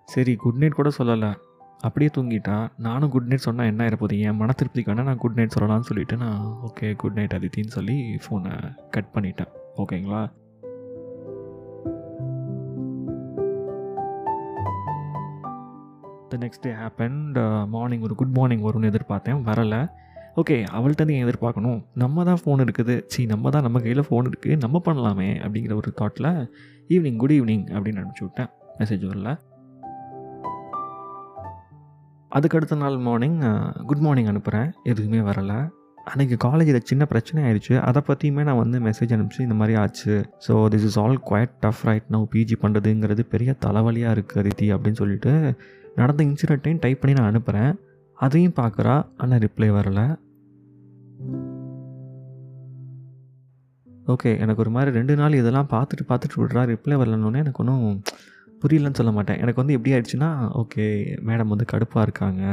சரி 0.05 0.35
குட் 0.35 0.55
நைட் 0.55 0.79
கூட 0.81 0.91
சொல்லலை. 0.99 1.35
அப்படியே 1.81 2.11
தூங்கிட்டா. 2.17 2.69
நானும் 2.77 3.11
குட் 3.11 3.27
நைட் 3.27 3.47
சொன்னால் 3.47 3.67
என்ன 3.67 3.89
போகுது 3.89 4.21
என் 4.21 4.37
மன 4.37 4.55
திருப்திக்கான 4.63 5.03
நான் 5.03 5.17
குட் 5.17 5.35
நைட் 5.35 5.55
சொல்லலாம்னு 5.59 5.89
சொல்லிட்டு 5.91 6.17
நான் 6.17 6.59
ஓகே 6.67 6.97
குட் 6.97 7.13
நைட் 7.13 7.33
அதித்தின்னு 7.33 7.75
சொல்லி 7.77 8.19
ஃபோனை 8.25 8.55
கட் 8.91 9.11
பண்ணிட்டேன். 9.15 9.53
ஓகேங்களா 9.77 10.23
the 16.33 16.39
next 16.45 16.65
day 16.67 16.73
happen 16.83 17.19
morning 17.75 18.05
ஒரு 18.09 18.15
குட் 18.21 18.35
மார்னிங் 18.39 18.65
வரும்னு 18.67 18.91
எதிர்பார்த்தேன் 18.93 19.41
வரலை. 19.49 19.81
ஓகே 20.41 20.57
அவள்கிட்ட 20.79 21.05
ஏன் 21.15 21.25
எதிர்பார்க்கணும்? 21.27 21.79
நம்ம 22.03 22.25
தான் 22.29 22.41
ஃபோன் 22.43 22.63
இருக்குது. 22.65 22.95
சி 23.13 23.21
நம்ம 23.33 23.51
தான் 23.55 23.65
நம்ம 23.67 23.81
கையில் 23.85 24.07
ஃபோன் 24.09 24.29
இருக்குது 24.31 24.59
நம்ம 24.65 24.83
பண்ணலாமே 24.89 25.31
அப்படிங்கிற 25.45 25.75
ஒரு 25.81 25.91
தாட்டில் 26.01 26.31
ஈவினிங் 26.95 27.19
குட் 27.23 27.35
ஈவினிங் 27.37 27.65
அப்படின்னு 27.75 28.01
அனுப்பிச்சி 28.03 28.25
விட்டேன். 28.27 28.51
மெசேஜ் 28.81 29.07
வரல. 29.11 29.31
அதுக்கடுத்த 32.33 32.77
நாள் 32.85 32.99
மார்னிங் 33.09 33.39
குட் 33.91 34.05
மார்னிங் 34.07 34.31
அனுப்புகிறேன் 34.33 34.71
எதுவுமே 34.93 35.21
வரலை. 35.31 35.59
அன்றைக்கி 36.11 36.37
காலேஜில் 36.45 36.87
சின்ன 36.91 37.03
பிரச்சனை 37.13 37.41
ஆயிடுச்சு. 37.47 37.75
அதை 37.89 38.01
பற்றியுமே 38.09 38.43
நான் 38.49 38.61
வந்து 38.63 38.79
மெசேஜ் 38.87 39.15
அனுப்பிச்சு 39.17 39.47
இந்த 39.47 39.57
மாதிரி 39.61 39.75
ஆச்சு. 39.83 40.15
So 40.47 40.53
this 40.75 40.87
is 40.89 40.99
all 41.03 41.19
quite 41.31 41.53
tough 41.65 41.83
right 41.89 42.07
now 42.15 42.25
PG 42.35 42.57
பண்ணுறதுங்கிறது 42.63 43.25
பெரிய 43.35 43.57
தலைவலியாக 43.65 44.15
இருக்குது 44.17 44.43
அதித்தி 44.43 44.69
அப்படின்னு 44.75 45.01
சொல்லிட்டு 45.03 45.33
நடந்த 46.01 46.25
இன்சிடென்ட்டையும் 46.25 46.83
டைப் 46.85 47.01
பண்ணி 47.01 47.15
நான் 47.19 47.31
அனுப்புகிறேன் 47.33 47.73
அதையும் 48.19 48.57
பார்க்குறா 48.61 48.95
ஆனால் 49.17 49.43
ரிப்ளை 49.45 49.69
வரலை. 49.79 50.07
ஓகே 54.13 54.31
எனக்கு 54.43 54.63
ஒரு 54.65 54.71
மாதிரி 54.75 54.91
ரெண்டு 54.99 55.15
நாள் 55.17 55.39
இதெல்லாம் 55.41 55.71
பார்த்துட்டு 55.73 56.05
பார்த்துட்டு 56.11 56.41
விட்றா 56.43 56.63
ரிப்ளை 56.73 56.97
வரலன்னொன்னே 57.01 57.43
எனக்கு 57.45 57.63
ஒன்றும் 57.65 58.03
புரியலன்னு 58.63 58.99
சொல்ல 59.01 59.13
மாட்டேன். 59.17 59.39
எனக்கு 59.43 59.61
வந்து 59.63 59.75
எப்படி 59.77 59.93
ஆயிடுச்சுன்னா 59.95 60.31
ஓகே 60.63 60.87
மேடம் 61.29 61.53
வந்து 61.55 61.67
கடுப்பாக 61.73 62.07
இருக்காங்க. 62.07 62.45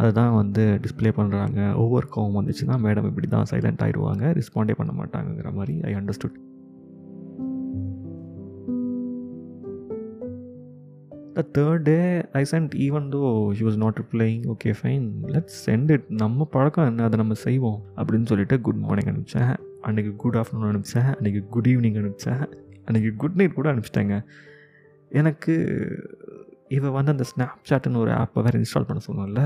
அதை 0.00 0.10
தான் 0.18 0.34
வந்து 0.34 0.62
டிஸ்பிளே 0.84 1.10
பண்ணுறாங்க 1.16 1.58
ஒவ்வொரு 1.82 2.06
கோவம் 2.14 2.36
வந்துச்சுன்னா 2.38 2.76
மேடம் 2.86 3.08
இப்படி 3.08 3.26
தான் 3.34 3.48
சைலண்ட் 3.50 3.82
ஆகிடுவாங்க 3.86 4.24
ரெஸ்பாண்டே 4.38 4.74
பண்ண 4.78 4.92
மாட்டாங்கிற 5.00 5.50
மாதிரி 5.58 5.74
I 5.82 5.92
understood 5.94 6.36
the 11.40 11.44
third 11.58 11.82
day 11.82 11.98
I 12.32 12.42
sent 12.50 12.72
even 12.86 13.06
though 13.12 13.20
she 13.58 13.64
was 13.64 13.76
not 13.76 13.98
replying 14.02 14.40
okay 14.52 14.70
fine 14.80 15.04
let's 15.34 15.58
sent 15.66 15.90
it 15.90 16.06
நம்ம 16.22 16.46
பழக்கம் 16.54 16.88
என்ன? 16.90 17.04
அதை 17.04 17.18
நம்ம 17.18 17.34
செய்வோம் 17.46 17.78
அப்படின்னு 17.96 18.26
சொல்லிட்டு 18.26 18.60
குட் 18.60 18.80
மார்னிங் 18.86 19.10
அனுப்பிச்சேன். 19.12 19.52
அன்றைக்கி 19.88 20.12
குட் 20.16 20.36
ஆஃப்டர்நூன் 20.36 20.70
அனுப்பிச்சேன். 20.72 21.10
அன்றைக்கி 21.18 21.42
குட் 21.48 21.66
ஈவினிங் 21.66 21.98
அனுப்பிச்சேன். 22.00 22.42
அன்றைக்கி 22.86 23.16
குட் 23.16 23.38
நைட் 23.40 23.58
கூட 23.58 23.68
அனுப்பிச்சிட்டேங்க. 23.72 24.16
எனக்கு 25.10 25.54
இவன் 26.68 26.92
வந்து 26.92 27.12
அந்த 27.12 27.24
ஸ்னாப் 27.30 27.68
சாட்டுன்னு 27.70 27.96
ஒரு 27.96 28.10
ஆப்பை 28.10 28.42
வேறு 28.42 28.58
இன்ஸ்டால் 28.58 28.88
பண்ண 28.88 29.00
சொன்னோம்ல. 29.08 29.42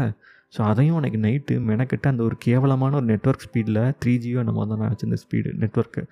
ஸோ 0.56 0.60
அதையும் 0.62 0.96
அன்றைக்கி 1.00 1.20
நைட்டு 1.26 1.54
மெனக்கிட்ட 1.70 2.06
அந்த 2.06 2.22
ஒரு 2.22 2.36
கேவலமான 2.38 2.96
ஒரு 2.96 3.06
நெட்ஒர்க் 3.12 3.46
ஸ்பீடில் 3.46 3.82
த்ரீ 4.04 4.16
ஜியோ 4.18 4.42
நம்ம 4.42 4.66
தான் 4.66 4.78
நான் 4.78 4.92
வச்சுருந்த 4.92 5.18
ஸ்பீடு 5.24 5.52
நெட்ஒர்க்கு 5.62 6.02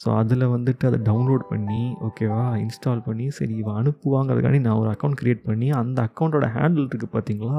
ஸோ 0.00 0.08
அதில் 0.16 0.44
வந்துட்டு 0.46 0.84
அதை 0.86 0.98
டவுன்லோட் 1.04 1.44
பண்ணி 1.48 1.80
ஓகேவா 2.00 2.42
இன்ஸ்டால் 2.56 3.02
பண்ணி 3.02 3.30
சரி 3.30 3.54
இவன் 3.56 3.78
அனுப்புவாங்கிறதுக்காண்டி 3.80 4.60
நான் 4.60 4.78
ஒரு 4.78 4.90
அக்கௌண்ட் 4.90 5.18
க்ரியேட் 5.20 5.42
பண்ணி 5.44 5.70
அந்த 5.72 5.98
அக்கௌண்ட்டோட 6.08 6.48
ஹேண்டில் 6.54 6.84
இருக்குது 6.84 7.08
பார்த்தீங்களா 7.12 7.56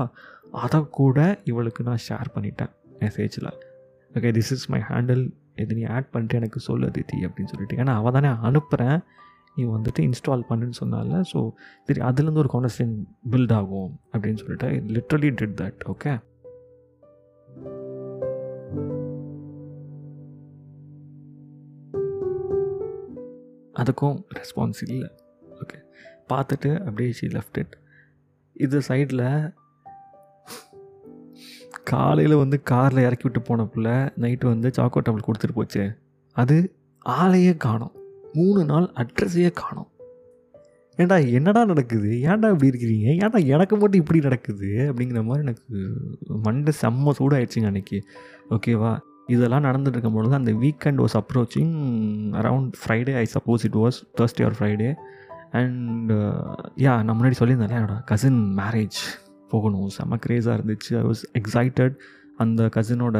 அதை 0.58 0.80
கூட 0.92 1.18
இவளுக்கு 1.44 1.84
நான் 1.84 2.04
ஷேர் 2.08 2.30
பண்ணிட்டேன் 2.36 2.72
மெசேஜில் 3.00 3.50
okay 4.12 4.32
this 4.32 4.52
is 4.52 4.70
my 4.70 4.82
handle 4.90 5.24
இது 5.56 5.76
நீ 5.76 5.84
ஆட் 5.90 6.12
பண்ணிட்டு 6.12 6.36
எனக்கு 6.36 6.60
சொல்லு 6.60 6.88
திதி 6.90 7.18
அப்படின்னு 7.26 7.52
சொல்லிட்டு. 7.52 7.76
ஏன்னா 7.76 7.94
அவள் 7.96 8.12
தானே 8.12 8.30
அனுப்புகிறேன் 8.42 8.98
நீ 9.58 9.64
வந்துட்டு 9.68 10.02
இன்ஸ்டால் 10.08 10.48
பண்ணுன்னு 10.50 10.78
சொன்னால 10.80 11.22
ஸோ 11.32 11.40
சரி 11.88 12.02
அதுலேருந்து 12.02 12.38
ஒரு 12.38 12.52
கான்வர்சேஷன் 12.54 12.96
பில்ட் 13.32 13.54
ஆகும் 13.54 13.92
அப்படின்னு 14.14 14.42
சொல்லிட்டு 14.42 14.68
லிட்ரலி 14.96 15.32
டிட் 15.40 15.58
தட் 15.62 15.82
ஓகே 15.90 16.14
அதுக்கும் 23.82 24.18
ரெஸ்பான்ஸ் 24.40 24.82
இல்லை. 24.88 25.10
ஓகே 25.62 25.78
பார்த்துட்டு 26.32 26.72
அப்படியே 26.88 27.14
ஷீ 27.20 27.28
லெஃப்ட் 27.36 27.60
இட் 27.62 27.76
இது 28.54 28.78
சைடில் 28.88 29.28
காலையில் 31.84 32.36
வந்து 32.36 32.58
காரில் 32.64 33.06
இறக்கி 33.06 33.24
விட்டு 33.24 33.42
போன 33.42 33.66
பிள்ளை 33.66 33.94
நைட்டு 34.24 34.46
வந்து 34.46 34.70
சாக்கோ 34.78 35.00
டபுள் 35.00 35.28
கொடுத்துட்டு 35.28 35.56
போச்சு. 35.56 35.84
அது 36.32 36.58
ஆளையே 37.06 37.54
காணும். 37.58 37.94
மூணு 38.34 38.66
நாள் 38.66 38.88
அட்ரஸையே 38.96 39.52
காணும். 39.54 39.90
ஏன்டா 40.98 41.32
என்னடா 41.32 41.66
நடக்குது? 41.66 42.10
ஏன்டா 42.30 42.48
இப்படி 42.54 42.70
இருக்கிறீங்க? 42.70 43.08
ஏன்டா 43.24 43.40
எனக்கு 43.46 43.76
மட்டும் 43.78 44.02
இப்படி 44.02 44.20
நடக்குது? 44.20 44.70
அப்படிங்கிற 44.90 45.22
மாதிரி 45.24 45.46
எனக்கு 45.46 45.78
மண்டை 46.46 46.74
செம்ம 46.82 47.14
சூடாகிடுச்சிங்க 47.20 47.70
அன்றைக்கி 47.72 48.00
ஓகேவா 48.50 48.92
இதெல்லாம் 49.30 49.64
நடந்துட்டு 49.64 49.98
இருக்கும் 49.98 50.18
பொழுது 50.18 50.36
அந்த 50.40 50.52
weekend 50.64 51.02
was 51.04 51.16
approaching 51.22 51.74
around 52.42 52.72
Friday 52.82 53.16
I 53.16 53.26
suppose 53.36 53.66
it 53.68 53.78
was 53.84 53.98
Thursday 54.20 54.46
or 54.48 54.56
Friday 54.60 54.90
and 55.60 56.12
yeah 56.86 56.94
நான் 57.04 57.18
முன்னாடி 57.20 57.38
சொல்லியிருந்தேன் 57.40 57.76
என்னோட 57.80 57.98
கசின் 58.12 58.40
மேரேஜ் 58.60 59.00
போகணும். 59.52 59.90
செம்ம 59.98 60.18
க்ரேஸாக 60.26 60.56
இருந்துச்சு. 60.58 60.92
ஐ 61.00 61.04
வாஸ் 61.10 61.24
எக்ஸைட்டட் 61.40 61.96
அந்த 62.38 62.70
கசினோட 62.76 63.18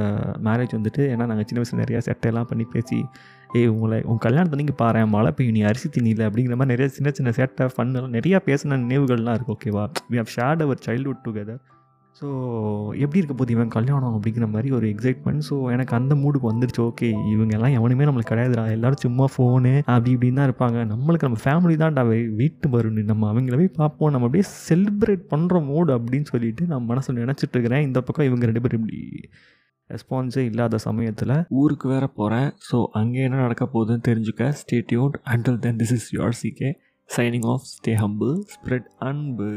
மேரேஜ் 0.48 0.74
வந்துட்டு 0.78 1.02
ஏன்னா 1.14 1.26
நாங்கள் 1.30 1.48
சின்ன 1.50 1.62
வயசில் 1.62 1.82
நிறையா 1.84 2.02
சேட்டையெல்லாம் 2.08 2.50
பண்ணி 2.52 2.66
பேசி 2.74 3.00
ஏய் 3.60 3.68
உங்களை 3.68 3.98
உங்கள் 4.10 4.24
கல்யாணத்தை 4.26 4.58
நீங்கள் 4.60 4.80
பாரு 4.82 5.02
மழை 5.16 5.32
பெய்யும். 5.32 5.56
நீ 5.58 5.62
அரிசி 5.70 5.88
திணில 5.96 6.28
அப்படிங்கிற 6.30 6.56
மாதிரி 6.60 6.74
நிறைய 6.74 6.90
சின்ன 6.98 7.12
சின்ன 7.12 7.30
சேட்டை 7.40 7.66
ஃபன்னெல்லாம் 7.76 8.16
நிறையா 8.18 8.40
பேசின 8.48 8.80
நினைவுகள்லாம் 8.86 9.38
இருக்குது 9.38 9.56
ஓகேவா 9.58 9.86
we? 10.12 10.18
Have 10.22 10.34
shared 10.38 10.64
our 10.68 10.82
childhood 10.88 11.24
together 11.28 11.60
so 12.20 12.28
எப்படி 13.04 13.20
இருக்க 13.20 13.34
போகுது 13.34 13.54
இவன்? 13.56 13.70
கல்யாணம் 13.76 14.16
அப்படிங்கிற 14.16 14.46
மாதிரி 14.54 14.70
ஒரு 14.78 14.86
எக்ஸைட்மெண்ட் 14.94 15.44
ஸோ 15.50 15.56
எனக்கு 15.74 15.94
அந்த 15.98 16.14
மூடுக்கு 16.22 16.48
வந்துருச்சு. 16.52 16.82
ஓகே 16.88 17.10
இவங்க 17.34 17.54
எல்லாம் 17.58 17.76
எவனுமே 17.80 18.08
நம்மளுக்கு 18.08 18.32
கிடையாதுடா. 18.32 18.64
எல்லாரும் 18.76 19.04
சும்மா 19.06 19.26
ஃபோனு 19.34 19.74
அப்படி 19.94 20.12
இப்படின்னு 20.16 20.40
தான் 20.40 20.50
இருப்பாங்க. 20.50 20.80
நம்மளுக்கு 20.94 21.28
நம்ம 21.28 21.42
ஃபேமிலி 21.46 21.78
தான்டா. 21.84 22.04
வீட்டு 22.42 22.70
வரணும் 22.76 23.12
நம்ம 23.12 23.30
அவங்கள 23.34 23.58
போய் 23.62 23.72
பார்ப்போம். 23.80 24.12
நம்ம 24.16 24.28
அப்படியே 24.30 24.48
செலிப்ரேட் 24.70 25.24
பண்ணுற 25.34 25.64
மூடு 25.70 25.94
அப்படின்னு 26.00 26.30
சொல்லிட்டு 26.34 26.66
நான் 26.74 26.90
மனசில் 26.92 27.22
நினச்சிட்டு 27.24 27.56
இருக்கிறேன். 27.58 27.86
இந்த 27.90 28.02
பக்கம் 28.10 28.30
இவங்க 28.32 28.46
ரெண்டு 28.52 28.64
பேரும் 28.66 28.84
இப்படி 28.84 29.02
ரெஸ்பான்ஸே 29.90 30.42
இல்லாத 30.50 30.78
சமயத்தில் 30.90 31.36
ஊருக்கு 31.62 31.88
வேற 31.96 32.06
போகிறேன் 32.20 32.50
ஸோ 32.70 32.80
அங்கே 33.00 33.22
என்ன 33.28 33.42
நடக்க 33.46 33.66
போகுதுன்னு 33.74 34.08
தெரிஞ்சுக்க. 34.10 34.52
Stay 34.62 34.80
tuned 34.92 35.18
until 35.34 35.60
then 35.66 35.82
this 35.82 35.96
is 35.98 36.10
your 36.18 36.40
CK 36.44 36.72
signing 37.10 37.50
off 37.54 37.68
stay 37.74 37.94
humble 38.04 38.34
spread 38.56 38.90
அன்பு. 39.10 39.50